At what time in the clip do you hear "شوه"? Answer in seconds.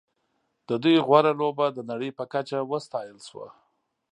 3.27-3.47